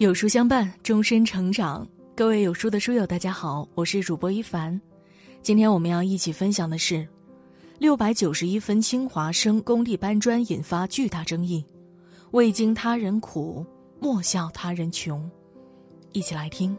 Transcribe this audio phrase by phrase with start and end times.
[0.00, 1.86] 有书相伴，终身成长。
[2.16, 4.80] 各位有书的书友，大家好，我是主播一凡。
[5.42, 7.06] 今天我们要一起分享的是，
[7.78, 11.62] 六百九十一分清华生工地搬砖引发巨大争议。
[12.30, 13.62] 未经他人苦，
[14.00, 15.30] 莫笑他人穷。
[16.12, 16.74] 一起来听。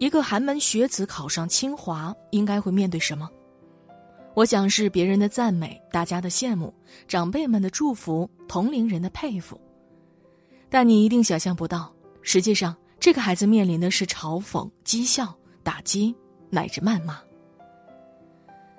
[0.00, 3.30] 一个寒门学子考上清华，应该会面对什么？
[4.34, 6.72] 我想是别人的赞美，大家的羡慕，
[7.06, 9.60] 长辈们的祝福，同龄人的佩服。
[10.70, 16.14] 但你一定想象不到，实际上这个孩子面临的是嘲讽、讥笑、打击
[16.48, 17.18] 乃至谩骂。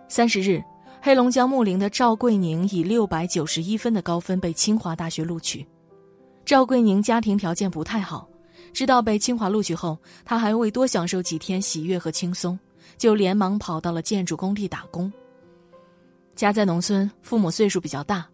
[0.08, 0.60] 三十日，
[1.00, 5.64] 黑龙江木陵的赵桂宁以六百九十一分的高分被清华大学录取。
[6.44, 8.28] 赵桂宁家庭条件不太好，
[8.74, 9.96] 知道被清华录取后，
[10.26, 12.58] 他还未多享受几天喜悦和轻松，
[12.98, 15.14] 就连忙跑到了建筑工地打工。
[16.36, 18.26] 家在农村，父母岁数比较大。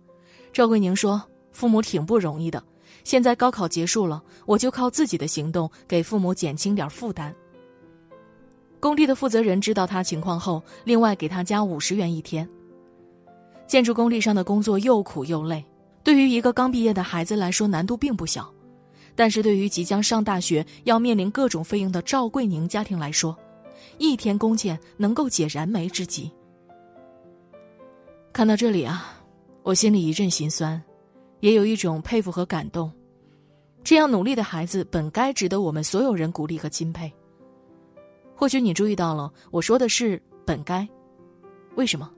[0.52, 2.64] 赵桂宁说：“父母挺不容易的，
[3.04, 7.34] 现在高考结束了，我就靠自己的行动给父母减轻点负担。”
[8.80, 12.48] 工地的负责人知道他情况后，另外给他加五十元一天。
[13.68, 15.64] 建筑工地上的工作又苦又累，
[16.04, 18.52] 对于一个刚毕业的孩子来说难度并不小，
[19.16, 23.38] 但是对于即将上大学要面临各种费用的赵桂宁家庭来说，
[23.98, 26.32] 一天工钱能够解燃眉之急。
[28.40, 29.20] 看到这里啊，
[29.64, 30.82] 我心里一阵心酸，
[31.42, 32.90] 也有一种佩服和感动。
[33.84, 37.14] 这样努力的孩子，本该值得我们所有人鼓励和钦佩。
[38.34, 40.18] 或许你注意到了，我说的是
[40.48, 40.88] “本该”，
[41.76, 42.10] 为什么？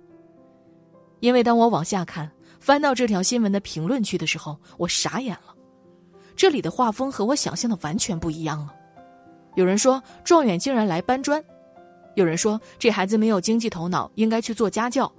[1.22, 5.56] 因为当我往下看，翻到这条新闻的评论区的时候，我傻眼了。
[6.36, 8.72] 这里的画风和我想象的完全不一样了。
[9.56, 11.44] 有人说状元竟然来搬砖，
[12.14, 15.12] 有人说这孩子没有经济头脑，应该去做家教。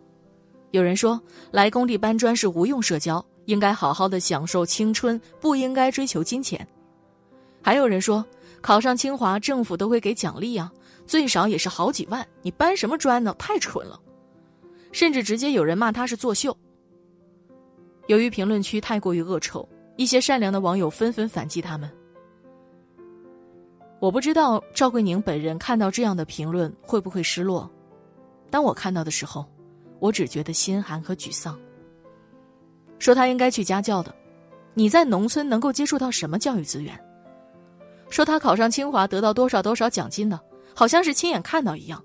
[0.72, 1.20] 有人说，
[1.50, 6.66] 来工地搬砖是无用社交，应该好好的享受青春，不应该追求金钱。
[7.62, 8.24] 还有人说，
[8.62, 10.72] 考上清华，政府都会给奖励啊，
[11.06, 13.34] 最少也是好几万，你搬什么砖呢？
[13.38, 14.00] 太蠢了！
[14.92, 16.56] 甚至直接有人骂他是作秀。
[18.06, 21.90] 由于评论区太过于恶臭，一些善良的网友纷纷反击他们。
[24.00, 27.70] 我不知道赵桂宁本人看到这样的评论会不会失落，
[28.50, 29.46] 当我看到的时候。
[30.02, 31.56] 我只觉得心寒和沮丧。
[32.98, 34.12] 说他应该去家教的，
[34.74, 36.98] 你在农村能够接触到什么教育资源？
[38.10, 40.40] 说他考上清华得到多少多少奖金的，
[40.74, 42.04] 好像是亲眼看到一样。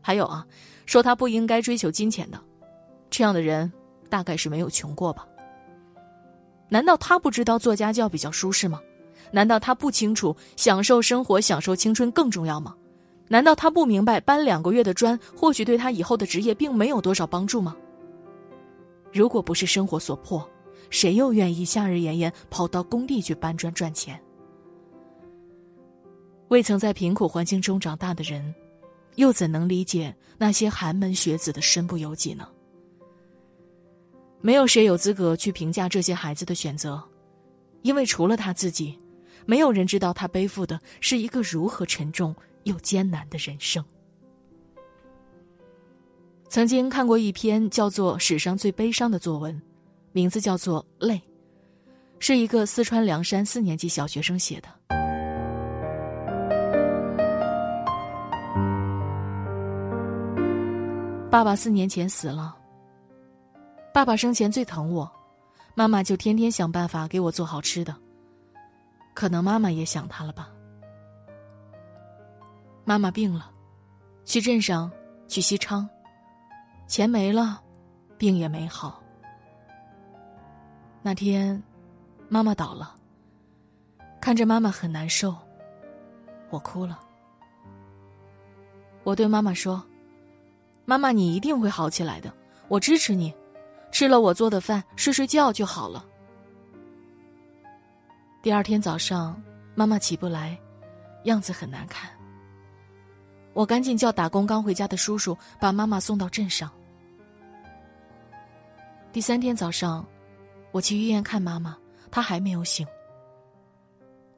[0.00, 0.46] 还有啊，
[0.86, 2.40] 说他不应该追求金钱的，
[3.10, 3.70] 这样的人
[4.08, 5.28] 大概是没有穷过吧？
[6.70, 8.80] 难道他不知道做家教比较舒适吗？
[9.30, 12.74] 难道他不清楚享受生活、享受青春更重要吗？
[13.28, 17.76] 难道他不明白搬两个月的砖，或许对他以后的职业并没有多少帮助吗？
[19.12, 20.48] 如果不是生活所迫，
[20.90, 24.20] 谁又愿意夏日炎炎跑到工地去搬砖赚钱？
[26.48, 28.54] 未曾在贫苦环境中长大的人，
[29.16, 32.46] 又怎能理解那些寒门学子的身不由己呢？
[34.40, 37.02] 没有谁有资格去评价这些孩子的选择，
[37.82, 38.96] 因为除了他自己，
[39.44, 42.32] 没有人知道他背负的是一个如何沉重。
[42.66, 43.82] 又艰难的人生。
[46.48, 49.54] 曾经看过一篇叫做《史上最悲伤的作文》，
[50.12, 51.14] 名字叫做《泪》，
[52.18, 54.68] 是一个四川凉山四年级小学生写的。
[61.28, 62.56] 爸爸四年前死了。
[63.92, 65.10] 爸爸生前最疼我，
[65.74, 67.94] 妈妈就天天想办法给我做好吃的。
[69.14, 70.48] 可能妈妈也想他了吧。
[72.88, 73.50] 妈妈病了，
[74.24, 74.88] 去镇上，
[75.26, 75.88] 去西昌，
[76.86, 77.60] 钱没了，
[78.16, 79.02] 病也没好。
[81.02, 81.60] 那天，
[82.28, 82.94] 妈妈倒了。
[84.20, 85.34] 看着妈妈很难受，
[86.48, 87.00] 我哭了。
[89.02, 89.84] 我对妈妈说
[90.86, 92.32] ：“妈妈，你一定会好起来的，
[92.68, 93.34] 我支持你。
[93.90, 96.06] 吃了我做的饭，睡睡觉就好了。”
[98.42, 99.42] 第二天早上，
[99.74, 100.56] 妈妈起不来，
[101.24, 102.15] 样子很难看。
[103.56, 106.70] 我赶紧叫打工刚回家的叔叔把妈妈送到镇上。
[109.14, 110.06] 第三天早上，
[110.72, 111.74] 我去医院看妈妈，
[112.10, 112.86] 她还没有醒。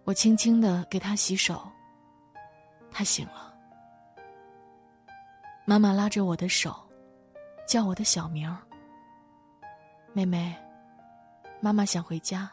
[0.04, 1.68] 我轻轻的给她洗手，
[2.92, 3.52] 她醒了。
[5.64, 6.72] 妈妈拉着我的手，
[7.66, 8.56] 叫我的小名儿。
[10.12, 10.54] 妹妹，
[11.60, 12.48] 妈妈想回家。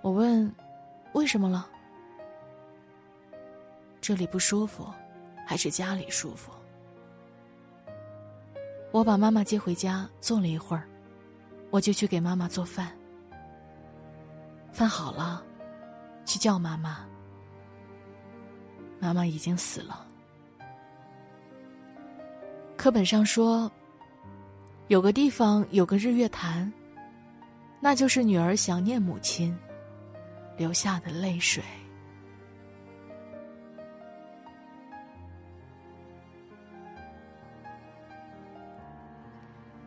[0.00, 0.54] 我问，
[1.12, 1.68] 为什么了？
[4.10, 4.92] 这里不舒服，
[5.46, 6.50] 还是家里舒服？
[8.90, 10.82] 我把妈妈接回家，坐了一会儿，
[11.70, 12.90] 我就去给妈妈做饭。
[14.72, 15.44] 饭好了，
[16.24, 17.06] 去叫妈妈。
[18.98, 20.04] 妈妈已经死了。
[22.76, 23.70] 课本上说，
[24.88, 26.72] 有个地方有个日月潭，
[27.78, 29.56] 那就是女儿想念母亲
[30.56, 31.62] 流下的泪水。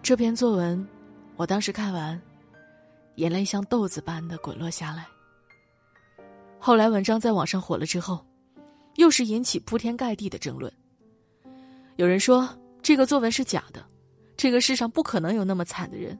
[0.04, 0.86] 这篇作文，
[1.38, 2.22] 我当时看完，
[3.16, 5.08] 眼泪像豆子般的滚落下来。
[6.60, 8.24] 后来文章在网上火了之后，
[8.96, 10.70] 又是引起铺天盖地的争论。
[11.96, 12.50] 有人说
[12.82, 13.82] 这个作文是假的，
[14.36, 16.18] 这个世上不可能有那么惨的人；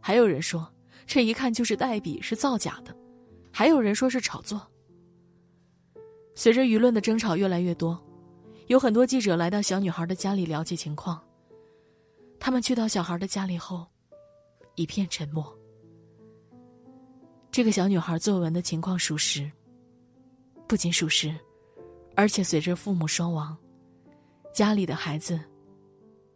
[0.00, 0.72] 还有人说
[1.08, 2.92] 这一看就是代笔，是造假的；
[3.52, 4.64] 还有人说是炒作。
[6.36, 8.00] 随着舆论的争吵越来越多，
[8.68, 11.20] 有很多记者来到小女孩的家里了解情况。
[12.38, 13.86] 他们去到小孩的家里后，
[14.74, 15.56] 一片沉默。
[17.50, 19.50] 这个小女孩作文的情况属实，
[20.68, 21.34] 不仅属实，
[22.14, 23.56] 而且随着父母双亡，
[24.52, 25.40] 家里的孩子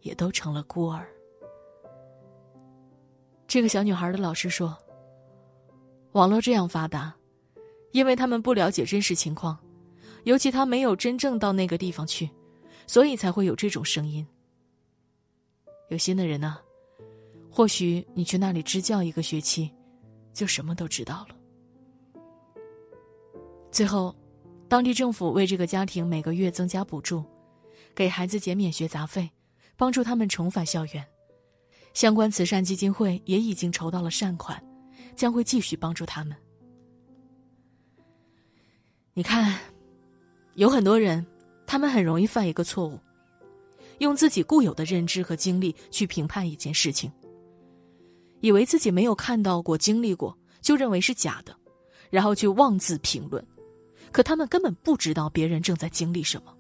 [0.01, 1.07] 也都成了孤儿。
[3.47, 4.77] 这个小女孩的老师说
[6.13, 7.15] ：“网络这样发达，
[7.93, 9.59] 因为他们不了解真实情况，
[10.25, 12.31] 尤其他没有真正到那个地方去，
[12.87, 14.27] 所以才会有这种声音。”
[15.91, 16.59] 有心的人呢，
[17.51, 19.71] 或许你去那里支教一个学期，
[20.33, 21.37] 就什么都知道了。
[23.73, 24.15] 最后，
[24.69, 27.25] 当地政府为这个家庭每个月增加补助，
[27.93, 29.29] 给孩子减免学杂费，
[29.77, 31.05] 帮助他们重返校园。
[31.93, 34.63] 相关慈善基金会也已经筹到了善款，
[35.17, 36.37] 将会继续帮助他们。
[39.13, 39.59] 你看，
[40.55, 41.27] 有很多人，
[41.67, 42.97] 他们很容易犯一个错误。
[44.01, 47.11] 用自己固有的认知和经历去评判一件事情，
[48.41, 51.55] 以为自己没有看到过、经历过，就认为是假的，
[52.11, 53.47] 然后去妄自评论。
[54.11, 56.53] 可他们根本不知道别人正在经历什么。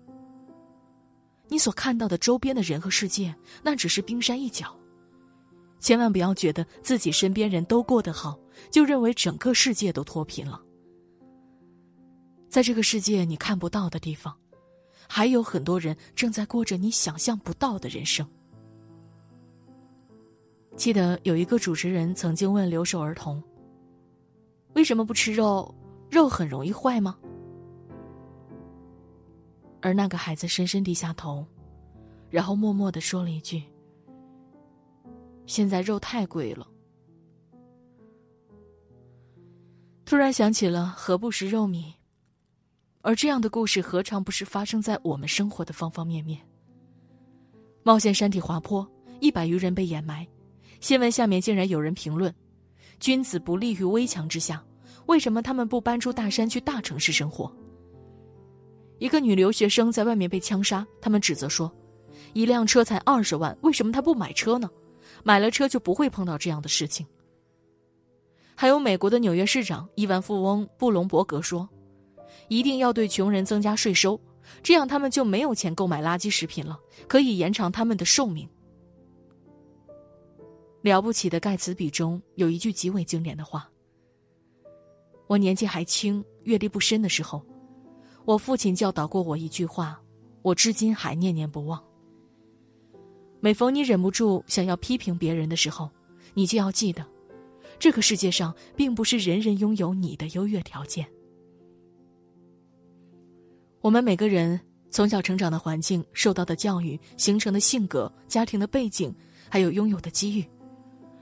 [1.48, 4.76] 你所看到的周边的人和世界，那只是冰山一角。
[5.80, 8.38] 千万不要觉得自己身边人都过得好，
[8.70, 10.62] 就认为整个世界都脱贫了。
[12.50, 14.36] 在这个世界你看不到的地方。
[15.12, 18.24] 还有很多人正在过着你想象不到的人生。
[20.76, 23.42] 记得有一个主持人曾经问留守儿童
[24.74, 25.74] ：“为什么不吃肉？
[26.08, 27.18] 肉很容易坏吗？”
[29.82, 31.44] 而那个孩子深深低下头，
[32.28, 33.64] 然后默默的说了一句
[35.44, 36.68] ：“现在肉太贵了。”
[40.06, 41.94] 突然想起了“何不食肉糜”。
[43.02, 46.38] 而这样的故事何尝不是发生在我们生活的方方面面？
[47.82, 48.86] 冒险山体滑坡，
[49.20, 50.26] 一百余人被掩埋，
[50.80, 52.34] 新闻下面竟然有人评论
[53.00, 54.62] ：“君子不立于危墙之下，
[55.06, 57.50] 为什么他们不搬出大山去大城市生活？”
[59.00, 61.72] 一个女留学生在外面被枪杀，他们指责说
[62.34, 64.68] ：“一辆车才二十万，为什么她不买车呢？
[65.24, 67.06] 买了车就不会碰到这样的事情。”
[68.54, 71.66] 还有美国的纽约市长亿万富翁布隆伯格说。
[72.50, 74.20] 一定要对穷人增加税收，
[74.60, 76.76] 这样他们就没有钱购买垃圾食品了，
[77.06, 78.46] 可以延长他们的寿命。
[80.82, 83.70] 了不起的盖茨比中有一句极为经典的话
[85.28, 87.40] ：“我年纪还轻、阅历不深的时候，
[88.24, 90.02] 我父亲教导过我一句话，
[90.42, 91.80] 我至今还念念不忘。
[93.38, 95.88] 每逢你忍不住想要批评别人的时候，
[96.34, 97.06] 你就要记得，
[97.78, 101.06] 这个世界上并不是人人拥有你的优越条件。”
[103.82, 104.60] 我们每个人
[104.90, 109.14] 从小成长的环境、受到的教育、形成的性格、家庭的背景，
[109.48, 110.44] 还有拥有的机遇，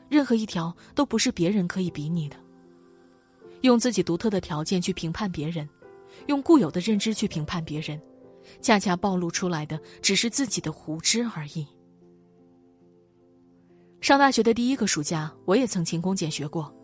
[0.08, 2.36] 任何一条都不是别人可以比拟的。
[3.60, 5.68] 用自己独特的条件去评判别人，
[6.26, 8.00] 用固有的认知去评判别人，
[8.60, 11.64] 恰恰暴露出来的只是自己的无知而已。
[14.00, 16.74] 上大学的第一个暑假，我也曾勤工俭学过。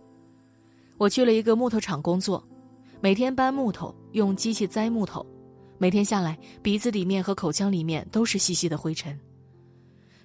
[0.98, 2.46] 我去了一个木头厂工作，
[3.00, 5.26] 每天搬木头，用机器栽木头。
[5.84, 9.20] 每天下来，鼻子里面和口腔里面都是细细的灰尘。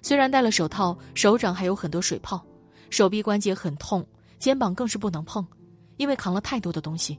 [0.00, 2.42] 虽然戴了手套，手掌还有很多水泡，
[2.88, 4.02] 手臂关节很痛，
[4.38, 5.46] 肩膀更是不能碰，
[5.98, 7.18] 因为扛了太多的东西。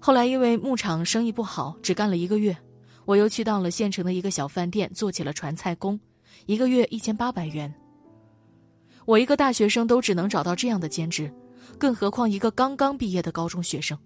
[0.00, 2.56] 后来因为牧场生意不好，只干了一个月，
[3.04, 5.96] 我又去到了县城的一个小饭店做起了传菜工，
[6.46, 7.72] 一个月一千八百元。
[9.04, 11.32] 我一个大学生都只能找到这样的兼职，
[11.78, 13.96] 更何况一个刚刚毕业的高中学生。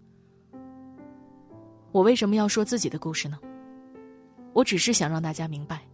[1.93, 3.39] 我为什么要说自己的故事呢？
[4.53, 5.87] 我只是想让大家明白，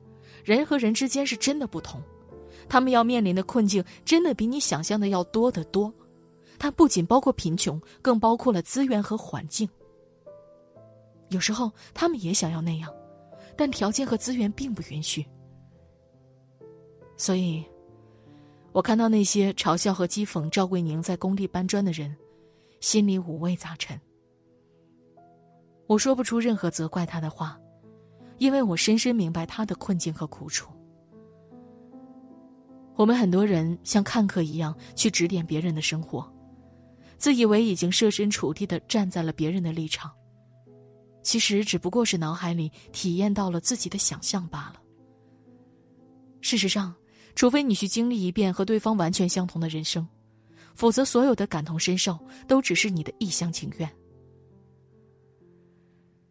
[0.45, 2.00] 人和人之间是真的不同，
[2.69, 5.93] 他们要面临的困境真的比你想象的要多得多。
[6.59, 9.69] 它不仅包括贫穷，更包括了资源和环境。
[11.28, 12.93] 有时候他们也想要那样，
[13.57, 15.25] 但条件和资源并不允许。
[17.17, 17.64] 所以，
[18.73, 22.17] 我看到那些嘲笑和讥讽赵桂宁在工地搬砖的人，
[22.81, 24.00] 心里五味杂陈。
[25.88, 27.59] 我说不出任何责怪他的话，
[28.37, 30.71] 因为我深深明白他的困境和苦楚。
[32.95, 36.30] 我们很多人像看客一样去指点别人的生活。
[37.16, 40.12] 自以为已经设身处地的站在了别人的立场，
[41.23, 44.80] 其实只不过是脑海里体验到了自己的想象罢了。
[46.40, 46.95] 事实上，
[47.35, 50.07] 除非你去经历一遍和对方完全相同的人生，
[50.75, 52.16] 否则所有的感同身受
[52.47, 53.98] 都只是你的一厢情愿。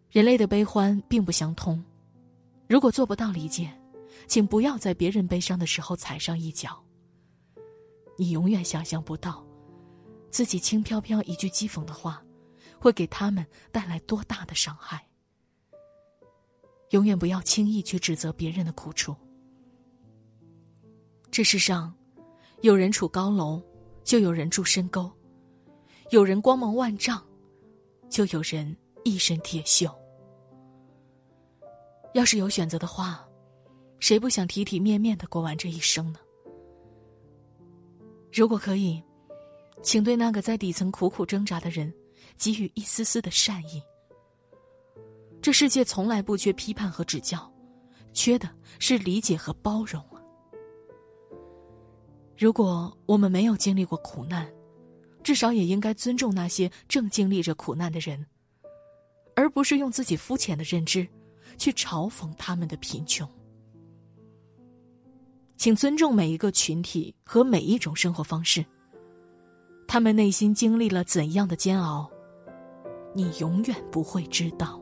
[0.09, 1.83] 人类的悲欢并不相通，
[2.67, 3.71] 如果做不到理解，
[4.27, 6.81] 请不要在别人悲伤的时候踩上一脚。
[8.17, 9.45] 你永远想象不到。
[10.29, 12.21] 自己轻飘飘一句讥讽的话，
[12.79, 15.01] 会给他们带来多大的伤害？
[16.91, 19.15] 永远不要轻易去指责别人的苦处。
[21.31, 21.93] 这世上，
[22.61, 23.61] 有人处高楼，
[24.03, 25.09] 就有人住深沟；
[26.11, 27.25] 有人光芒万丈，
[28.09, 28.75] 就有人
[29.07, 29.93] 一身铁锈。
[32.13, 33.27] 要是有选择的话，
[33.99, 36.19] 谁不想体体面面的过完这一生呢？
[38.31, 39.03] 如果可以。
[39.83, 41.93] 请对那个在底层苦苦挣扎的人，
[42.35, 43.81] 给予一丝丝的善意。
[45.39, 47.49] 这世界从来不缺批判和指教，
[48.11, 48.49] 缺的
[48.79, 50.03] 是理解和包容！
[52.35, 54.51] 如果我们没有经历过苦难，
[55.23, 58.25] 至少也应该尊重那些正经历着苦难的人，
[59.37, 61.07] 而不是用自己肤浅的认知，
[61.59, 63.29] 去嘲讽他们的贫穷。
[65.57, 68.65] 请尊重每一个群体和每一种生活方式。
[69.87, 72.09] 他们内心经历了怎样的煎熬，
[73.13, 74.81] 你永远不会知道。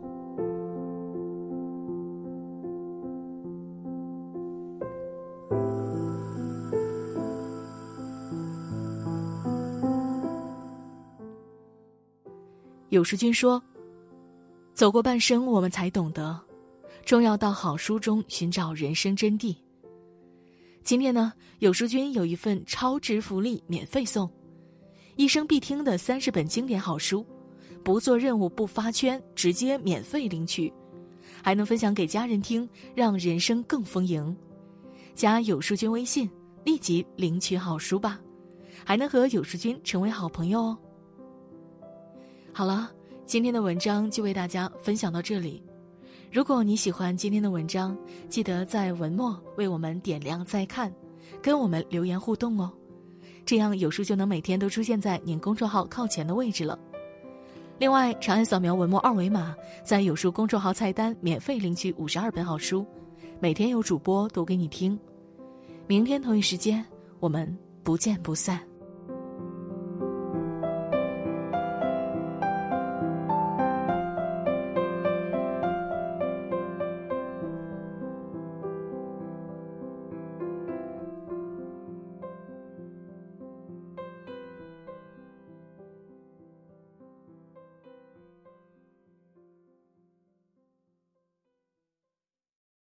[12.87, 13.61] 有书君说
[14.75, 16.37] ：“走过半生，我们才懂得，
[17.05, 19.55] 终要到好书中寻找人生真谛。”
[20.83, 24.29] 今天呢，有书君有一份超值福利，免费送。
[25.15, 27.25] 一生必听的三十本经典好书，
[27.85, 30.71] 不做任务不发圈，直接免费领取，
[31.41, 34.35] 还能分享给家人听，让人生更丰盈。
[35.13, 36.29] 加有书君微信，
[36.65, 38.19] 立即领取好书吧，
[38.83, 40.77] 还能和有书君成为好朋友哦。
[42.51, 42.91] 好了，
[43.25, 45.61] 今天的文章就为大家分享到这里。
[46.31, 47.97] 如果你喜欢今天的文章，
[48.29, 50.93] 记得在文末为我们点亮再看，
[51.41, 52.71] 跟我们留言互动哦。
[53.43, 56.77] 这样有书就能每天都出现在您公众号靠前的位置了。
[57.79, 62.85] 另外，长按扫描文末二维码，在有书公众号菜单免费领取五十二本好书，
[63.39, 64.97] 每天有主播读给你听。
[65.87, 66.85] 明天同一时间，
[67.19, 68.61] 我们不见不散。